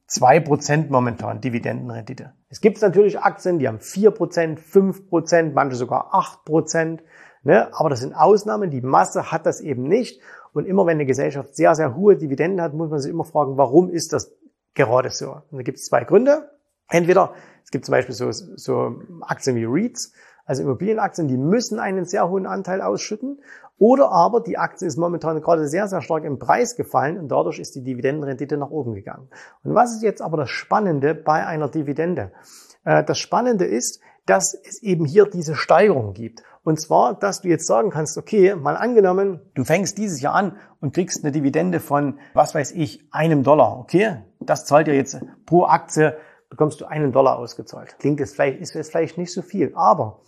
zwei 0.06 0.40
Prozent 0.40 0.90
momentan 0.90 1.40
Dividendenrendite. 1.40 2.32
Es 2.48 2.60
gibt 2.60 2.80
natürlich 2.80 3.18
Aktien, 3.18 3.58
die 3.58 3.68
haben 3.68 3.80
vier 3.80 4.10
Prozent, 4.12 4.60
fünf 4.60 5.08
Prozent, 5.08 5.54
manche 5.54 5.76
sogar 5.76 6.14
acht 6.14 6.44
Prozent. 6.44 7.02
Ne? 7.42 7.68
Aber 7.74 7.90
das 7.90 8.00
sind 8.00 8.14
Ausnahmen. 8.14 8.70
Die 8.70 8.80
Masse 8.80 9.30
hat 9.30 9.46
das 9.46 9.60
eben 9.60 9.82
nicht. 9.84 10.20
Und 10.52 10.66
immer 10.66 10.86
wenn 10.86 10.96
eine 10.96 11.06
Gesellschaft 11.06 11.54
sehr, 11.54 11.74
sehr 11.74 11.94
hohe 11.94 12.16
Dividenden 12.16 12.62
hat, 12.62 12.72
muss 12.72 12.88
man 12.88 12.98
sich 12.98 13.10
immer 13.10 13.24
fragen, 13.24 13.56
warum 13.56 13.90
ist 13.90 14.12
das 14.12 14.32
gerade 14.74 15.10
so? 15.10 15.42
Und 15.50 15.58
da 15.58 15.62
gibt 15.62 15.78
es 15.78 15.84
zwei 15.84 16.04
Gründe. 16.04 16.50
Entweder, 16.88 17.34
es 17.64 17.70
gibt 17.70 17.84
zum 17.84 17.92
Beispiel 17.92 18.14
so, 18.14 18.30
so 18.30 19.00
Aktien 19.22 19.56
wie 19.56 19.64
REITs, 19.64 20.12
also 20.46 20.62
Immobilienaktien, 20.62 21.28
die 21.28 21.36
müssen 21.36 21.80
einen 21.80 22.04
sehr 22.04 22.28
hohen 22.28 22.46
Anteil 22.46 22.80
ausschütten. 22.80 23.40
Oder 23.78 24.10
aber 24.10 24.40
die 24.40 24.56
Aktie 24.56 24.86
ist 24.86 24.96
momentan 24.96 25.42
gerade 25.42 25.68
sehr, 25.68 25.86
sehr 25.86 26.00
stark 26.00 26.24
im 26.24 26.38
Preis 26.38 26.76
gefallen 26.76 27.18
und 27.18 27.28
dadurch 27.28 27.58
ist 27.58 27.74
die 27.74 27.82
Dividendenrendite 27.82 28.56
nach 28.56 28.70
oben 28.70 28.94
gegangen. 28.94 29.28
Und 29.64 29.74
was 29.74 29.94
ist 29.94 30.02
jetzt 30.02 30.22
aber 30.22 30.38
das 30.38 30.48
Spannende 30.48 31.14
bei 31.14 31.44
einer 31.44 31.68
Dividende? 31.68 32.32
Äh, 32.84 33.04
das 33.04 33.18
Spannende 33.18 33.66
ist, 33.66 34.00
dass 34.24 34.54
es 34.54 34.82
eben 34.82 35.04
hier 35.04 35.26
diese 35.26 35.54
Steigerung 35.54 36.14
gibt. 36.14 36.42
Und 36.64 36.80
zwar, 36.80 37.14
dass 37.14 37.42
du 37.42 37.48
jetzt 37.48 37.66
sagen 37.66 37.90
kannst, 37.90 38.16
okay, 38.16 38.56
mal 38.56 38.76
angenommen, 38.76 39.40
du 39.54 39.62
fängst 39.62 39.98
dieses 39.98 40.20
Jahr 40.20 40.34
an 40.34 40.56
und 40.80 40.94
kriegst 40.94 41.22
eine 41.22 41.30
Dividende 41.30 41.78
von, 41.78 42.18
was 42.34 42.54
weiß 42.54 42.72
ich, 42.72 43.06
einem 43.12 43.42
Dollar. 43.42 43.78
Okay, 43.78 44.16
das 44.40 44.64
zahlt 44.64 44.86
dir 44.86 44.94
jetzt 44.94 45.20
pro 45.44 45.64
Aktie 45.64 46.16
bekommst 46.48 46.80
du 46.80 46.86
einen 46.86 47.12
Dollar 47.12 47.38
ausgezahlt. 47.38 47.98
Klingt 47.98 48.20
es 48.20 48.34
vielleicht, 48.34 48.60
ist 48.60 48.76
es 48.76 48.90
vielleicht 48.90 49.18
nicht 49.18 49.32
so 49.32 49.42
viel. 49.42 49.72
Aber 49.74 50.20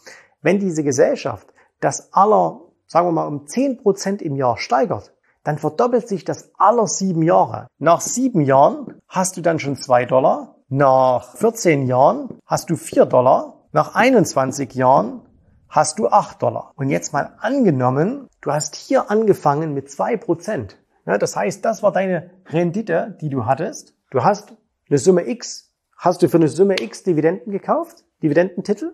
wenn 0.43 0.59
diese 0.59 0.85
Gesellschaft 0.85 1.49
das 1.81 2.13
aller, 2.13 2.61
sagen 2.87 3.09
wir 3.09 3.13
mal, 3.13 3.27
um 3.27 3.47
10 3.47 3.79
Prozent 3.83 4.23
im 4.23 4.37
Jahr 4.37 4.57
steigert, 4.57 5.13
dann 5.45 5.59
verdoppelt 5.59 6.09
sich 6.09 6.25
das 6.25 6.51
aller 6.59 6.87
sieben 6.87 7.23
Jahre. 7.23 7.69
Nach 7.79 8.01
sieben 8.01 8.41
Jahren 8.41 9.01
hast 9.09 9.37
du 9.37 9.41
dann 9.41 9.59
schon 9.59 9.77
zwei 9.77 10.05
Dollar. 10.05 10.57
Nach 10.69 11.37
14 11.37 11.87
Jahren 11.87 12.41
hast 12.45 12.69
du 12.71 12.77
vier 12.77 13.07
Dollar. 13.07 13.65
Nach 13.73 13.95
21 13.95 14.75
Jahren 14.75 15.23
hast 15.69 15.99
du 15.99 16.09
acht 16.09 16.43
Dollar. 16.43 16.73
Und 16.77 16.91
jetzt 16.91 17.13
mal 17.13 17.35
angenommen, 17.41 18.29
du 18.41 18.53
hast 18.53 18.77
hier 18.77 19.11
angefangen 19.11 19.75
mit 19.75 19.91
zwei 19.91 20.17
Prozent. 20.17 20.79
das 21.05 21.37
heißt, 21.37 21.65
das 21.65 21.83
war 21.83 21.93
deine 21.93 22.31
Rendite, 22.47 23.17
die 23.21 23.31
du 23.31 23.47
hattest. 23.47 23.95
Du 24.11 24.25
hast 24.25 24.55
eine 24.89 24.99
Summe 24.99 25.29
X 25.29 25.68
Hast 25.99 26.23
du 26.23 26.29
für 26.29 26.37
eine 26.37 26.47
Summe 26.47 26.77
X 26.81 27.03
Dividenden 27.03 27.51
gekauft, 27.51 28.05
Dividendentitel, 28.23 28.93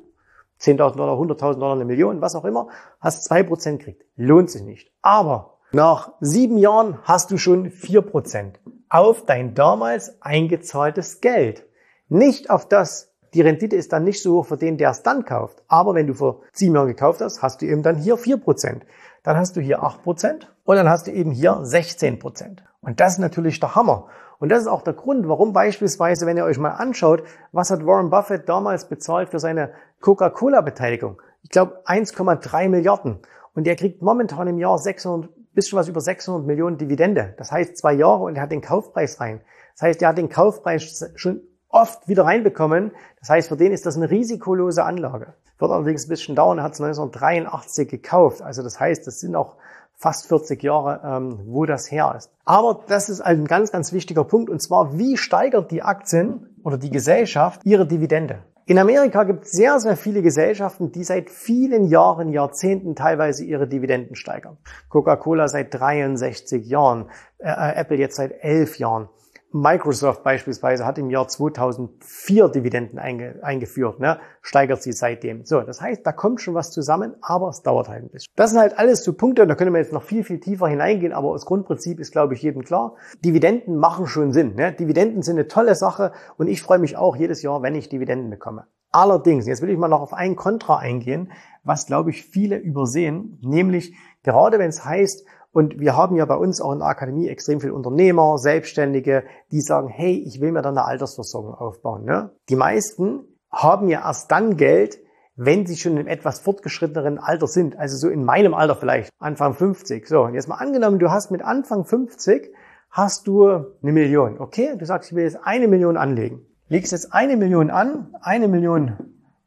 10.000 0.59 0.97
Dollar, 0.97 1.19
100.000 1.21 1.59
Dollar, 1.59 1.75
eine 1.75 1.85
Million, 1.85 2.23
was 2.23 2.35
auch 2.35 2.47
immer, 2.47 2.69
hast 2.99 3.25
zwei 3.25 3.43
Prozent 3.43 3.81
gekriegt. 3.81 4.07
Lohnt 4.17 4.51
sich 4.51 4.63
nicht. 4.63 4.91
Aber 5.03 5.59
nach 5.73 6.13
sieben 6.21 6.57
Jahren 6.57 6.99
hast 7.03 7.31
du 7.31 7.37
schon 7.37 7.71
vier 7.71 8.01
Prozent 8.01 8.59
auf 8.89 9.27
dein 9.27 9.55
damals 9.55 10.23
eingezahltes 10.23 11.21
Geld. 11.21 11.67
Nicht 12.09 12.49
auf 12.49 12.67
das, 12.67 13.15
die 13.35 13.43
Rendite 13.43 13.77
ist 13.77 13.93
dann 13.93 14.05
nicht 14.05 14.23
so 14.23 14.39
hoch 14.39 14.47
für 14.47 14.57
den, 14.57 14.79
der 14.79 14.89
es 14.89 15.03
dann 15.03 15.27
kauft. 15.27 15.63
Aber 15.69 15.95
wenn 15.95 16.07
du 16.07 16.15
vor 16.15 16.41
sieben 16.55 16.75
Jahren 16.75 16.89
gekauft 16.89 17.21
hast, 17.21 17.43
hast 17.43 17.61
du 17.61 17.67
eben 17.67 17.83
dann 17.83 17.97
hier 17.97 18.17
vier 18.17 18.39
Prozent. 18.39 18.87
Dann 19.25 19.37
hast 19.37 19.57
du 19.57 19.61
hier 19.61 19.83
acht 19.83 20.03
Prozent 20.03 20.54
und 20.65 20.77
dann 20.77 20.89
hast 20.89 21.07
du 21.07 21.13
eben 21.13 21.31
hier 21.31 21.61
16 21.63 22.19
Prozent. 22.19 22.65
Und 22.81 23.01
das 23.01 23.15
ist 23.15 23.19
natürlich 23.19 23.61
der 23.61 23.75
Hammer. 23.75 24.09
Und 24.39 24.51
das 24.51 24.61
ist 24.61 24.67
auch 24.67 24.83
der 24.83 24.95
Grund, 24.95 25.29
warum 25.29 25.53
beispielsweise, 25.53 26.27
wenn 26.27 26.37
ihr 26.37 26.45
euch 26.45 26.59
mal 26.59 26.73
anschaut, 26.73 27.23
was 27.53 27.71
hat 27.71 27.87
Warren 27.87 28.11
Buffett 28.11 28.49
damals 28.49 28.89
bezahlt 28.89 29.31
für 29.31 29.39
seine 29.39 29.71
Coca-Cola-Beteiligung? 30.01 31.23
Ich 31.43 31.51
glaube 31.51 31.83
1,3 31.87 32.69
Milliarden. 32.69 33.21
Und 33.55 33.67
er 33.67 33.77
kriegt 33.77 34.03
momentan 34.03 34.49
im 34.49 34.59
Jahr 34.59 34.79
600 34.79 35.31
bisschen 35.55 35.79
was 35.79 35.89
über 35.89 36.01
600 36.01 36.47
Millionen 36.47 36.79
Dividende. 36.79 37.35
Das 37.39 37.53
heißt 37.53 37.77
zwei 37.77 37.93
Jahre 37.93 38.25
und 38.25 38.37
er 38.37 38.43
hat 38.43 38.53
den 38.53 38.61
Kaufpreis 38.61 39.21
rein. 39.21 39.41
Das 39.75 39.83
heißt, 39.83 40.03
er 40.03 40.09
hat 40.09 40.19
den 40.19 40.29
Kaufpreis 40.29 41.13
schon 41.15 41.43
oft 41.69 42.07
wieder 42.09 42.25
reinbekommen. 42.25 42.93
Das 43.21 43.31
heißt, 43.31 43.49
für 43.49 43.57
den 43.57 43.73
ist 43.73 43.87
das 43.87 43.97
eine 43.97 44.11
risikolose 44.11 44.85
Anlage. 44.85 45.35
Wird 45.59 45.71
allerdings 45.71 46.07
ein 46.07 46.09
bisschen 46.09 46.35
dauern. 46.35 46.59
Er 46.59 46.65
hat 46.65 46.75
es 46.75 46.81
1983 46.81 47.89
gekauft. 47.89 48.43
Also 48.43 48.63
das 48.63 48.79
heißt, 48.79 49.07
das 49.07 49.21
sind 49.21 49.37
auch 49.37 49.57
fast 49.97 50.27
40 50.29 50.63
Jahre, 50.63 51.01
ähm, 51.05 51.41
wo 51.47 51.65
das 51.67 51.91
her 51.91 52.15
ist. 52.17 52.31
Aber 52.45 52.85
das 52.87 53.09
ist 53.09 53.21
ein 53.21 53.47
ganz, 53.47 53.73
ganz 53.73 53.93
wichtiger 53.93 54.25
Punkt. 54.25 54.51
Und 54.51 54.61
zwar, 54.61 54.99
wie 54.99 55.17
steigert 55.17 55.71
die 55.71 55.83
Aktien 55.83 56.55
oder 56.63 56.79
die 56.79 56.91
Gesellschaft 56.91 57.61
ihre 57.65 57.87
Dividende? 57.87 58.43
In 58.67 58.79
Amerika 58.79 59.25
gibt 59.25 59.45
es 59.45 59.53
sehr, 59.53 59.79
sehr 59.79 59.95
viele 59.95 60.23
Gesellschaften, 60.23 60.91
die 60.91 61.05
seit 61.05 61.29
vielen 61.29 61.85
Jahren, 61.85 62.31
Jahrzehnten 62.31 62.97
teilweise 62.97 63.45
ihre 63.45 63.69
Dividenden 63.69 64.17
steigern. 64.17 64.57
Coca-Cola 64.89 65.49
seit 65.49 65.75
63 65.75 66.67
Jahren, 66.67 67.11
äh, 67.39 67.49
äh, 67.49 67.75
Apple 67.77 67.99
jetzt 67.99 68.17
seit 68.17 68.33
11 68.43 68.79
Jahren. 68.79 69.11
Microsoft 69.57 70.25
beispielsweise 70.25 70.85
hat 70.85 70.99
im 70.99 71.11
Jahr 71.11 71.29
2004 71.29 72.49
Dividenden 72.49 72.99
einge, 72.99 73.39
eingeführt, 73.41 74.01
ne? 74.01 74.19
steigert 74.43 74.83
sie 74.83 74.91
seitdem. 74.91 75.45
So, 75.45 75.61
das 75.61 75.81
heißt, 75.81 76.05
da 76.05 76.11
kommt 76.11 76.41
schon 76.41 76.55
was 76.55 76.73
zusammen, 76.73 77.15
aber 77.21 77.51
es 77.51 77.63
dauert 77.63 77.89
halt 77.89 78.03
ein 78.03 78.11
bisschen. 78.11 78.33
Das 78.35 78.51
sind 78.51 78.59
halt 78.59 78.77
alles 78.77 79.05
so 79.05 79.13
Punkte, 79.13 79.43
und 79.43 79.49
da 79.49 79.55
können 79.55 79.73
wir 79.73 79.79
jetzt 79.79 79.93
noch 79.93 80.03
viel, 80.03 80.25
viel 80.25 80.41
tiefer 80.41 80.67
hineingehen, 80.67 81.13
aber 81.13 81.35
das 81.35 81.47
Grundprinzip 81.47 82.01
ist, 82.01 82.11
glaube 82.11 82.35
ich, 82.35 82.43
jedem 82.43 82.65
klar. 82.65 82.97
Dividenden 83.25 83.77
machen 83.77 84.09
schon 84.09 84.33
Sinn. 84.33 84.57
Ne? 84.57 84.73
Dividenden 84.73 85.23
sind 85.23 85.37
eine 85.37 85.47
tolle 85.47 85.77
Sache 85.77 86.11
und 86.37 86.49
ich 86.49 86.61
freue 86.61 86.81
mich 86.81 86.97
auch 86.97 87.15
jedes 87.15 87.41
Jahr, 87.43 87.63
wenn 87.63 87.77
ich 87.77 87.89
Dividenden 87.89 88.31
bekomme. 88.31 88.67
Allerdings, 88.91 89.47
jetzt 89.47 89.63
will 89.63 89.71
ich 89.71 89.79
mal 89.79 89.87
noch 89.87 90.01
auf 90.01 90.15
ein 90.15 90.35
Kontra 90.35 90.79
eingehen, 90.79 91.31
was, 91.63 91.87
glaube 91.87 92.11
ich, 92.11 92.25
viele 92.25 92.57
übersehen, 92.57 93.39
nämlich 93.41 93.95
gerade 94.25 94.59
wenn 94.59 94.71
es 94.71 94.85
heißt, 94.85 95.25
und 95.55 95.79
wir 95.79 95.97
haben 95.97 96.17
ja 96.17 96.25
bei 96.25 96.35
uns 96.35 96.61
auch 96.61 96.73
in 96.73 96.81
der 96.81 96.89
Akademie 96.89 97.29
extrem 97.29 97.61
viele 97.61 97.75
Unternehmer, 97.75 98.39
Selbstständige, 98.39 99.23
die 99.53 99.61
sagen, 99.61 99.89
hey, 99.89 100.21
ich 100.27 100.41
will 100.41 100.51
mir 100.51 100.63
dann 100.63 100.77
eine 100.77 100.85
Altersversorgung 100.85 101.55
aufbauen. 101.55 102.05
Ne? 102.05 102.33
Die 102.49 102.57
meisten 102.57 103.21
haben 103.53 103.89
ja 103.89 104.05
erst 104.05 104.33
dann 104.33 104.57
Geld, 104.57 104.99
wenn 105.37 105.65
sie 105.65 105.77
schon 105.77 105.97
im 105.97 106.09
etwas 106.09 106.41
fortgeschritteneren 106.41 107.19
Alter 107.19 107.47
sind. 107.47 107.79
Also 107.79 107.97
so 107.97 108.09
in 108.09 108.25
meinem 108.25 108.53
Alter 108.53 108.75
vielleicht, 108.75 109.11
Anfang 109.21 109.55
50. 109.55 110.09
So, 110.09 110.23
und 110.23 110.35
jetzt 110.35 110.49
mal 110.49 110.57
angenommen, 110.57 110.99
du 110.99 111.13
hast 111.13 111.31
mit 111.31 111.43
Anfang 111.43 111.85
50 111.85 112.53
hast 112.91 113.29
du 113.29 113.47
eine 113.47 113.93
Million. 113.93 114.41
Okay, 114.41 114.75
du 114.77 114.85
sagst, 114.85 115.13
ich 115.13 115.17
will 115.17 115.23
jetzt 115.23 115.39
eine 115.45 115.69
Million 115.69 115.97
anlegen. 115.97 116.45
Legst 116.67 116.91
jetzt 116.91 117.15
eine 117.15 117.37
Million 117.37 117.71
an, 117.71 118.13
eine 118.21 118.49
Million 118.49 118.97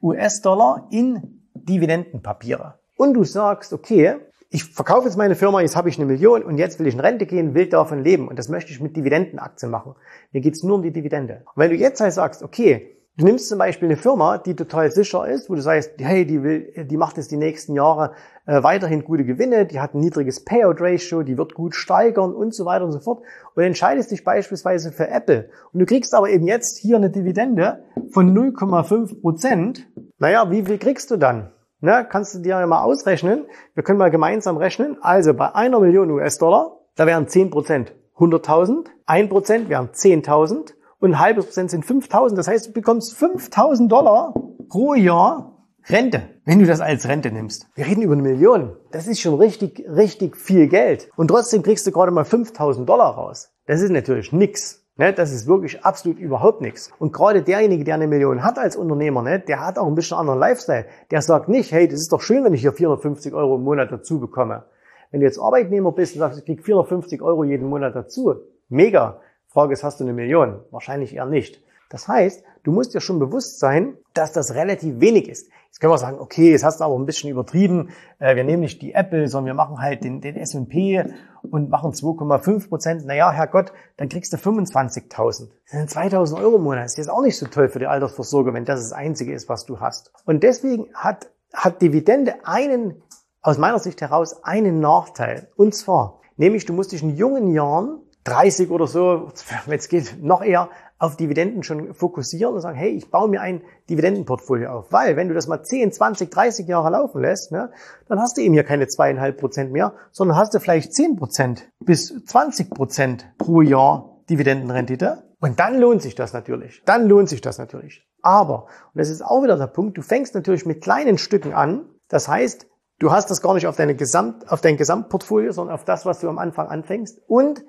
US-Dollar 0.02 0.88
in 0.90 1.42
Dividendenpapiere. 1.54 2.80
Und 2.96 3.14
du 3.14 3.26
sagst, 3.26 3.74
okay, 3.74 4.16
ich 4.50 4.64
verkaufe 4.64 5.08
jetzt 5.08 5.18
meine 5.18 5.36
Firma, 5.36 5.62
jetzt 5.62 5.76
habe 5.76 5.90
ich 5.90 5.98
eine 5.98 6.06
Million 6.06 6.44
und 6.44 6.58
jetzt 6.58 6.80
will 6.80 6.88
ich 6.88 6.94
in 6.94 7.00
Rente 7.00 7.26
gehen, 7.26 7.54
will 7.54 7.68
davon 7.68 8.04
leben 8.04 8.28
und 8.28 8.40
das 8.40 8.48
möchte 8.48 8.72
ich 8.72 8.80
mit 8.80 8.96
Dividendenaktien 8.96 9.70
machen. 9.70 9.96
Mir 10.32 10.42
geht's 10.42 10.64
nur 10.64 10.76
um 10.76 10.84
die 10.84 10.92
Dividende. 10.92 11.44
Und 11.46 11.58
wenn 11.58 11.70
du 11.70 11.76
jetzt 11.76 12.00
halt 12.00 12.14
sagst, 12.14 12.44
okay, 12.44 12.98
du 13.18 13.26
nimmst 13.26 13.50
zum 13.50 13.58
Beispiel 13.58 13.90
eine 13.90 13.98
Firma, 13.98 14.38
die 14.38 14.56
total 14.56 14.90
sicher 14.92 15.28
ist, 15.28 15.50
wo 15.50 15.56
du 15.56 15.62
sagst, 15.62 15.92
hey, 15.98 16.26
die 16.26 16.44
will, 16.44 16.86
die 16.86 16.96
macht 16.96 17.18
jetzt 17.18 17.32
die 17.32 17.38
nächsten 17.38 17.74
Jahre 17.74 18.14
äh, 18.46 18.64
weiterhin 18.64 19.04
gute 19.04 19.26
Gewinne, 19.26 19.66
die 19.66 19.82
hat 19.82 19.94
ein 19.94 20.00
niedriges 20.00 20.46
Payout-Ratio, 20.46 21.24
die 21.24 21.38
wird 21.38 21.54
gut 21.54 21.76
steigern 21.76 22.34
und 22.34 22.56
so 22.56 22.66
weiter 22.66 22.86
und 22.86 22.94
so 22.94 23.00
fort 23.02 23.24
und 23.56 23.64
entscheidest 23.64 24.12
dich 24.12 24.24
beispielsweise 24.24 24.94
für 24.94 25.10
Apple 25.10 25.50
und 25.74 25.82
du 25.82 25.86
kriegst 25.86 26.14
aber 26.14 26.30
eben 26.30 26.48
jetzt 26.48 26.78
hier 26.78 26.96
eine 26.96 27.10
Dividende 27.10 27.84
von 28.12 28.34
0,5 28.34 29.20
Prozent. 29.20 29.88
Naja, 30.20 30.50
wie 30.52 30.64
viel 30.64 30.78
kriegst 30.78 31.12
du 31.12 31.18
dann? 31.18 31.52
Ne, 31.80 32.08
kannst 32.10 32.34
du 32.34 32.40
dir 32.40 32.60
ja 32.60 32.66
mal 32.66 32.82
ausrechnen. 32.82 33.46
Wir 33.76 33.84
können 33.84 34.00
mal 34.00 34.10
gemeinsam 34.10 34.58
rechnen. 34.58 34.98
Also 35.02 35.34
bei 35.34 35.54
einer 35.54 35.80
Million 35.80 36.10
US-Dollar, 36.10 36.80
da 36.96 37.06
wären 37.06 37.28
10 37.28 37.52
Prozent 37.52 37.94
100.000, 38.18 38.86
1 39.06 39.30
Prozent 39.30 39.70
wären 39.70 39.90
10.000 39.90 40.74
und 41.00 41.12
ein 41.12 41.20
halbes 41.20 41.46
Prozent 41.46 41.70
sind 41.70 41.86
5.000. 41.86 42.36
Das 42.36 42.48
heißt, 42.48 42.68
du 42.68 42.72
bekommst 42.74 43.16
5.000 43.16 43.88
Dollar 43.90 44.34
pro 44.70 44.96
Jahr 44.96 45.54
Rente, 45.90 46.24
wenn 46.44 46.60
du 46.60 46.66
das 46.66 46.82
als 46.82 47.08
Rente 47.08 47.32
nimmst. 47.32 47.70
Wir 47.76 47.86
reden 47.86 48.02
über 48.02 48.14
eine 48.14 48.22
Million. 48.22 48.76
Das 48.92 49.08
ist 49.08 49.22
schon 49.22 49.36
richtig, 49.36 49.86
richtig 49.88 50.36
viel 50.36 50.68
Geld. 50.68 51.10
Und 51.16 51.30
trotzdem 51.30 51.64
kriegst 51.64 51.88
du 51.88 51.92
gerade 51.92 52.12
mal 52.12 52.26
5.000 52.26 52.84
Dollar 52.86 53.12
raus. 53.12 53.54
Das 53.68 53.82
ist 53.82 53.92
natürlich 53.92 54.34
nix. 54.34 54.86
Ne, 55.00 55.14
das 55.14 55.32
ist 55.32 55.46
wirklich 55.46 55.86
absolut 55.86 56.18
überhaupt 56.18 56.62
nichts. 56.62 56.92
Und 56.98 57.14
gerade 57.14 57.44
derjenige, 57.44 57.84
der 57.84 57.96
eine 57.96 58.08
Million 58.08 58.44
hat 58.44 58.58
als 58.58 58.76
Unternehmer, 58.76 59.22
ne, 59.22 59.40
der 59.40 59.64
hat 59.64 59.78
auch 59.78 59.86
ein 59.86 59.94
bisschen 59.94 60.18
anderen 60.18 60.40
Lifestyle. 60.40 60.86
Der 61.12 61.22
sagt 61.22 61.50
nicht, 61.50 61.72
hey, 61.72 61.88
das 61.88 62.02
ist 62.02 62.12
doch 62.12 62.22
schön, 62.22 62.44
wenn 62.44 62.54
ich 62.54 62.62
hier 62.62 62.74
450 62.74 63.32
Euro 63.36 63.58
im 63.58 63.64
Monat 63.64 63.92
dazu 63.92 64.20
bekomme. 64.20 64.64
Wenn 65.12 65.20
du 65.20 65.28
jetzt 65.28 65.40
Arbeitnehmer 65.40 65.92
bist 65.92 66.16
und 66.16 66.20
sagst, 66.20 66.40
ich 66.40 66.46
krieg 66.46 66.64
450 66.64 67.22
Euro 67.22 67.44
jeden 67.44 67.70
Monat 67.70 67.96
dazu, 67.96 68.34
mega. 68.70 69.22
Frage 69.48 69.74
ist, 69.74 69.84
hast 69.84 70.00
du 70.00 70.04
eine 70.04 70.14
Million? 70.14 70.62
Wahrscheinlich 70.72 71.16
eher 71.16 71.28
nicht. 71.28 71.62
Das 71.90 72.08
heißt, 72.08 72.44
du 72.64 72.72
musst 72.72 72.94
dir 72.94 73.02
schon 73.02 73.20
bewusst 73.20 73.60
sein, 73.60 73.98
dass 74.14 74.34
das 74.34 74.56
relativ 74.56 75.00
wenig 75.00 75.30
ist. 75.30 75.50
Jetzt 75.68 75.82
können 75.82 75.94
wir 75.94 76.00
sagen, 76.00 76.20
okay, 76.20 76.52
jetzt 76.52 76.64
hast 76.64 76.80
du 76.80 76.86
aber 76.86 76.96
ein 76.96 77.06
bisschen 77.06 77.30
übertrieben. 77.30 77.90
Äh, 78.20 78.36
wir 78.36 78.44
nehmen 78.44 78.62
nicht 78.62 78.82
die 78.82 78.94
Apple, 78.94 79.28
sondern 79.28 79.46
wir 79.46 79.54
machen 79.54 79.80
halt 79.80 80.04
den, 80.04 80.22
den 80.22 80.36
S&P 80.36 81.04
und 81.44 81.70
machen 81.70 81.92
2,5 81.92 82.70
Prozent. 82.70 83.06
Naja, 83.06 83.32
Herrgott, 83.32 83.72
dann 83.96 84.10
kriegst 84.10 84.34
du 84.34 84.38
25.000. 84.38 85.14
Das 85.16 85.40
sind 85.72 85.90
2.000 85.92 86.42
Euro 86.42 86.56
im 86.56 86.64
Monat. 86.64 86.86
Das 86.86 86.94
ist 86.94 86.98
jetzt 86.98 87.10
auch 87.10 87.22
nicht 87.22 87.38
so 87.38 87.46
toll 87.46 87.70
für 87.70 87.80
die 87.80 87.86
Altersvorsorge, 87.86 88.54
wenn 88.54 88.66
das 88.66 88.82
das 88.82 88.92
Einzige 88.92 89.34
ist, 89.34 89.50
was 89.50 89.66
du 89.66 89.80
hast. 89.80 90.12
Und 90.26 90.42
deswegen 90.42 90.88
hat, 90.96 91.30
hat 91.54 91.82
Dividende 91.82 92.36
einen, 92.44 93.04
aus 93.42 93.58
meiner 93.58 93.78
Sicht 93.78 94.02
heraus, 94.02 94.44
einen 94.44 94.80
Nachteil. 94.80 95.50
Und 95.58 95.76
zwar, 95.76 96.22
nämlich 96.38 96.66
du 96.66 96.74
musst 96.74 96.92
dich 96.92 97.04
in 97.04 97.16
jungen 97.16 97.52
Jahren 97.52 98.02
30 98.24 98.72
oder 98.72 98.88
so, 98.88 99.32
wenn 99.68 99.78
es 99.78 99.88
geht, 99.88 100.22
noch 100.22 100.42
eher 100.44 100.70
auf 101.00 101.16
Dividenden 101.16 101.64
schon 101.64 101.94
fokussieren 101.94 102.56
und 102.56 102.62
sagen, 102.62 102.78
hey, 102.78 102.90
ich 102.90 103.12
baue 103.12 103.30
mir 103.30 103.42
ein 103.42 103.62
Dividendenportfolio 103.90 104.70
auf. 104.72 104.92
Weil, 104.92 105.16
wenn 105.16 105.28
du 105.28 105.36
das 105.36 105.48
mal 105.48 105.64
10, 105.64 105.92
20, 105.92 106.32
30 106.32 106.68
Jahre 106.68 106.90
laufen 106.90 107.22
lässt, 107.22 107.52
ne, 107.52 107.72
dann 108.08 108.20
hast 108.20 108.38
du 108.38 108.42
eben 108.42 108.54
hier 108.54 108.64
keine 108.64 108.88
zweieinhalb 108.88 109.38
Prozent 109.38 109.72
mehr, 109.72 109.94
sondern 110.12 110.38
hast 110.38 110.54
du 110.54 110.60
vielleicht 110.60 110.94
10 110.94 111.16
Prozent 111.16 111.70
bis 111.80 112.26
20 112.26 112.72
Prozent 112.72 113.28
pro 113.38 113.62
Jahr 113.62 114.22
Dividendenrendite. 114.30 115.24
Und 115.40 115.60
dann 115.60 115.80
lohnt 115.80 116.02
sich 116.02 116.16
das 116.16 116.34
natürlich. 116.34 116.82
Dann 116.86 117.08
lohnt 117.08 117.30
sich 117.30 117.42
das 117.42 117.60
natürlich. 117.60 118.08
Aber, 118.24 118.64
und 118.64 118.96
das 118.96 119.10
ist 119.10 119.24
auch 119.24 119.44
wieder 119.44 119.58
der 119.58 119.68
Punkt, 119.68 119.98
du 119.98 120.02
fängst 120.02 120.34
natürlich 120.34 120.66
mit 120.66 120.82
kleinen 120.82 121.20
Stücken 121.20 121.54
an. 121.54 121.86
Das 122.08 122.28
heißt, 122.28 122.68
du 123.00 123.12
hast 123.12 123.30
das 123.30 123.42
gar 123.42 123.54
nicht 123.54 123.68
auf, 123.68 123.76
deine 123.76 123.96
Gesamt, 123.96 124.52
auf 124.52 124.62
dein 124.62 124.78
Gesamtportfolio, 124.78 125.52
sondern 125.52 125.76
auf 125.76 125.86
das, 125.86 126.06
was 126.06 126.20
du 126.20 126.30
am 126.30 126.40
Anfang 126.40 126.68
anfängst. 126.68 127.22
Und 127.28 127.64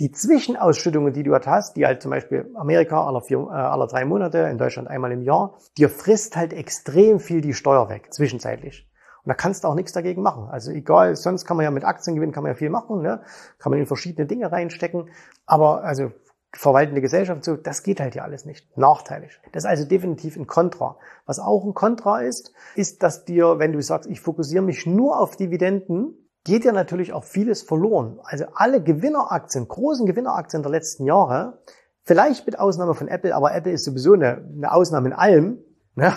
die 0.00 0.10
Zwischenausschüttungen, 0.10 1.12
die 1.12 1.22
du 1.22 1.32
halt 1.32 1.46
hast, 1.46 1.76
die 1.76 1.86
halt 1.86 2.02
zum 2.02 2.10
Beispiel 2.10 2.50
Amerika 2.54 3.06
aller, 3.06 3.20
vier, 3.20 3.38
äh, 3.38 3.52
aller 3.52 3.86
drei 3.86 4.04
Monate, 4.04 4.38
in 4.38 4.58
Deutschland 4.58 4.88
einmal 4.88 5.12
im 5.12 5.22
Jahr, 5.22 5.58
dir 5.76 5.88
frisst 5.88 6.36
halt 6.36 6.52
extrem 6.52 7.20
viel 7.20 7.40
die 7.40 7.54
Steuer 7.54 7.88
weg, 7.88 8.12
zwischenzeitlich. 8.12 8.88
Und 9.24 9.28
da 9.28 9.34
kannst 9.34 9.62
du 9.62 9.68
auch 9.68 9.74
nichts 9.74 9.92
dagegen 9.92 10.22
machen. 10.22 10.48
Also 10.50 10.72
egal, 10.72 11.14
sonst 11.14 11.44
kann 11.44 11.56
man 11.56 11.64
ja 11.64 11.70
mit 11.70 11.84
Aktiengewinn 11.84 12.32
kann 12.32 12.42
man 12.42 12.52
ja 12.52 12.56
viel 12.56 12.70
machen, 12.70 13.02
ne? 13.02 13.22
kann 13.58 13.70
man 13.70 13.78
in 13.78 13.86
verschiedene 13.86 14.26
Dinge 14.26 14.50
reinstecken. 14.50 15.10
Aber 15.46 15.84
also 15.84 16.10
verwaltende 16.54 17.00
Gesellschaft, 17.00 17.44
so, 17.44 17.56
das 17.56 17.82
geht 17.82 18.00
halt 18.00 18.14
ja 18.14 18.24
alles 18.24 18.44
nicht. 18.44 18.76
Nachteilig. 18.76 19.40
Das 19.52 19.64
ist 19.64 19.70
also 19.70 19.84
definitiv 19.84 20.36
ein 20.36 20.46
Kontra. 20.46 20.98
Was 21.24 21.38
auch 21.38 21.64
ein 21.64 21.74
Kontra 21.74 22.20
ist, 22.20 22.52
ist, 22.74 23.02
dass 23.02 23.24
dir, 23.24 23.58
wenn 23.58 23.72
du 23.72 23.80
sagst, 23.80 24.10
ich 24.10 24.20
fokussiere 24.20 24.62
mich 24.62 24.86
nur 24.86 25.20
auf 25.20 25.36
Dividenden, 25.36 26.21
geht 26.44 26.64
ja 26.64 26.72
natürlich 26.72 27.12
auch 27.12 27.24
vieles 27.24 27.62
verloren. 27.62 28.18
Also 28.24 28.46
alle 28.54 28.82
Gewinneraktien, 28.82 29.68
großen 29.68 30.06
Gewinneraktien 30.06 30.62
der 30.62 30.72
letzten 30.72 31.04
Jahre, 31.04 31.58
vielleicht 32.02 32.46
mit 32.46 32.58
Ausnahme 32.58 32.94
von 32.94 33.08
Apple, 33.08 33.34
aber 33.34 33.54
Apple 33.54 33.72
ist 33.72 33.84
sowieso 33.84 34.14
eine, 34.14 34.44
eine 34.56 34.72
Ausnahme 34.72 35.08
in 35.08 35.14
allem, 35.14 35.58
ne? 35.94 36.12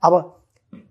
aber 0.00 0.40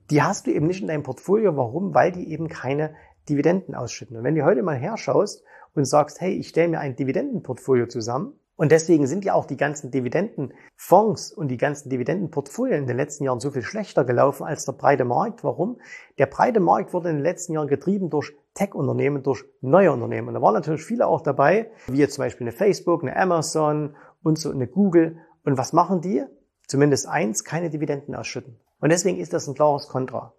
die 0.09 0.21
hast 0.21 0.47
du 0.47 0.51
eben 0.51 0.67
nicht 0.67 0.81
in 0.81 0.87
deinem 0.87 1.03
Portfolio. 1.03 1.55
Warum? 1.55 1.93
Weil 1.93 2.11
die 2.11 2.31
eben 2.31 2.47
keine 2.47 2.95
Dividenden 3.27 3.75
ausschütten. 3.75 4.17
Und 4.17 4.23
wenn 4.23 4.35
du 4.35 4.43
heute 4.43 4.63
mal 4.63 4.75
herschaust 4.75 5.43
und 5.75 5.85
sagst, 5.85 6.19
hey, 6.19 6.33
ich 6.33 6.49
stelle 6.49 6.69
mir 6.69 6.79
ein 6.79 6.95
Dividendenportfolio 6.95 7.87
zusammen, 7.87 8.39
und 8.59 8.73
deswegen 8.73 9.07
sind 9.07 9.23
ja 9.23 9.35
auch 9.35 9.45
die 9.45 9.55
ganzen 9.55 9.89
Dividendenfonds 9.89 11.31
und 11.31 11.47
die 11.47 11.55
ganzen 11.55 11.89
Dividendenportfolien 11.89 12.81
in 12.81 12.87
den 12.87 12.97
letzten 12.97 13.23
Jahren 13.23 13.39
so 13.39 13.51
viel 13.51 13.61
schlechter 13.61 14.03
gelaufen 14.03 14.43
als 14.43 14.65
der 14.65 14.73
breite 14.73 15.05
Markt. 15.05 15.45
Warum? 15.45 15.79
Der 16.17 16.25
breite 16.25 16.59
Markt 16.59 16.91
wurde 16.91 17.07
in 17.07 17.15
den 17.15 17.23
letzten 17.23 17.53
Jahren 17.53 17.69
getrieben 17.69 18.09
durch 18.09 18.33
Tech-Unternehmen, 18.59 19.23
durch 19.23 19.45
neue 19.61 19.91
Unternehmen. 19.91 20.27
Und 20.27 20.33
da 20.33 20.41
waren 20.41 20.53
natürlich 20.53 20.83
viele 20.83 21.07
auch 21.07 21.21
dabei, 21.21 21.71
wie 21.87 21.97
jetzt 21.97 22.15
zum 22.15 22.25
Beispiel 22.25 22.45
eine 22.45 22.55
Facebook, 22.55 23.03
eine 23.03 23.15
Amazon 23.15 23.95
und 24.21 24.37
so 24.37 24.51
eine 24.51 24.67
Google. 24.67 25.17
Und 25.45 25.57
was 25.57 25.71
machen 25.71 26.01
die? 26.01 26.23
Zumindest 26.67 27.07
eins, 27.07 27.45
keine 27.45 27.69
Dividenden 27.69 28.15
ausschütten. 28.15 28.59
Und 28.81 28.91
deswegen 28.91 29.17
ist 29.17 29.31
das 29.31 29.47
ein 29.47 29.55
klares 29.55 29.87
Kontra. 29.87 30.33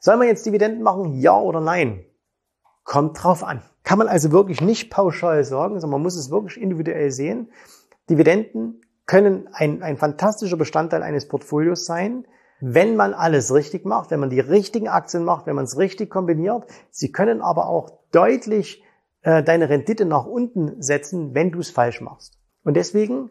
Soll 0.00 0.16
man 0.16 0.26
jetzt 0.26 0.46
Dividenden 0.46 0.82
machen? 0.82 1.12
Ja 1.12 1.38
oder 1.38 1.60
nein? 1.60 2.06
Kommt 2.82 3.22
drauf 3.22 3.44
an. 3.44 3.62
Kann 3.84 3.98
man 3.98 4.08
also 4.08 4.32
wirklich 4.32 4.62
nicht 4.62 4.90
pauschal 4.90 5.44
sagen, 5.44 5.78
sondern 5.78 5.98
man 5.98 6.02
muss 6.02 6.16
es 6.16 6.30
wirklich 6.30 6.60
individuell 6.60 7.10
sehen. 7.10 7.52
Dividenden 8.08 8.80
können 9.04 9.48
ein, 9.52 9.82
ein 9.82 9.98
fantastischer 9.98 10.56
Bestandteil 10.56 11.02
eines 11.02 11.28
Portfolios 11.28 11.84
sein, 11.84 12.26
wenn 12.60 12.96
man 12.96 13.14
alles 13.14 13.52
richtig 13.52 13.84
macht, 13.84 14.10
wenn 14.10 14.20
man 14.20 14.30
die 14.30 14.40
richtigen 14.40 14.88
Aktien 14.88 15.24
macht, 15.24 15.46
wenn 15.46 15.56
man 15.56 15.64
es 15.64 15.76
richtig 15.76 16.10
kombiniert. 16.10 16.64
Sie 16.90 17.12
können 17.12 17.42
aber 17.42 17.68
auch 17.68 17.90
deutlich 18.12 18.82
äh, 19.22 19.42
deine 19.42 19.68
Rendite 19.68 20.04
nach 20.04 20.26
unten 20.26 20.80
setzen, 20.82 21.34
wenn 21.34 21.50
du 21.50 21.60
es 21.60 21.70
falsch 21.70 22.00
machst. 22.00 22.38
Und 22.64 22.74
deswegen, 22.74 23.30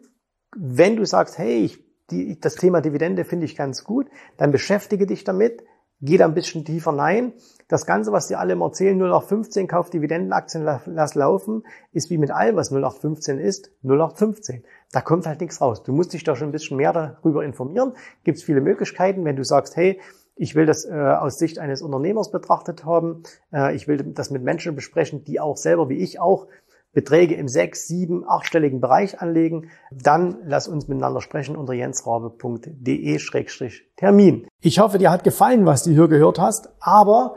wenn 0.56 0.96
du 0.96 1.04
sagst, 1.04 1.38
hey, 1.38 1.64
ich, 1.64 1.84
die, 2.10 2.38
das 2.38 2.54
Thema 2.54 2.80
Dividende 2.80 3.24
finde 3.24 3.46
ich 3.46 3.56
ganz 3.56 3.84
gut, 3.84 4.06
dann 4.36 4.52
beschäftige 4.52 5.06
dich 5.06 5.24
damit, 5.24 5.64
geh 6.00 6.16
da 6.16 6.26
ein 6.26 6.34
bisschen 6.34 6.64
tiefer 6.64 6.92
rein. 6.92 7.32
Das 7.68 7.86
Ganze, 7.86 8.12
was 8.12 8.28
dir 8.28 8.38
alle 8.38 8.52
immer 8.52 8.66
erzählen, 8.66 8.96
0815, 8.96 9.66
kauf 9.66 9.90
Dividendenaktien, 9.90 10.64
lass 10.86 11.14
laufen, 11.14 11.64
ist 11.92 12.10
wie 12.10 12.18
mit 12.18 12.30
allem, 12.30 12.56
was 12.56 12.70
0815 12.70 13.38
ist, 13.38 13.70
0815. 13.82 14.64
Da 14.92 15.00
kommt 15.00 15.26
halt 15.26 15.40
nichts 15.40 15.60
raus. 15.60 15.82
Du 15.82 15.92
musst 15.92 16.12
dich 16.12 16.24
da 16.24 16.36
schon 16.36 16.48
ein 16.48 16.52
bisschen 16.52 16.76
mehr 16.76 16.92
darüber 16.92 17.44
informieren. 17.44 17.92
Gibt 18.24 18.38
es 18.38 18.44
viele 18.44 18.60
Möglichkeiten, 18.60 19.24
wenn 19.24 19.36
du 19.36 19.44
sagst, 19.44 19.76
hey, 19.76 20.00
ich 20.36 20.54
will 20.54 20.66
das 20.66 20.84
äh, 20.84 20.92
aus 20.92 21.38
Sicht 21.38 21.58
eines 21.58 21.82
Unternehmers 21.82 22.30
betrachtet 22.30 22.84
haben. 22.84 23.22
Äh, 23.52 23.74
ich 23.74 23.88
will 23.88 23.96
das 23.96 24.30
mit 24.30 24.42
Menschen 24.42 24.74
besprechen, 24.74 25.24
die 25.24 25.40
auch 25.40 25.56
selber 25.56 25.88
wie 25.88 25.96
ich 25.96 26.20
auch 26.20 26.46
Beträge 26.96 27.34
im 27.34 27.46
sechs, 27.46 27.86
sieben, 27.86 28.24
achtstelligen 28.26 28.80
Bereich 28.80 29.20
anlegen, 29.20 29.68
dann 29.92 30.38
lass 30.46 30.66
uns 30.66 30.88
miteinander 30.88 31.20
sprechen 31.20 31.54
unter 31.54 31.74
jensrabe.de-termin. 31.74 34.48
Ich 34.62 34.78
hoffe, 34.78 34.96
dir 34.96 35.10
hat 35.10 35.22
gefallen, 35.22 35.66
was 35.66 35.82
du 35.82 35.90
hier 35.90 36.08
gehört 36.08 36.38
hast, 36.38 36.70
aber 36.80 37.36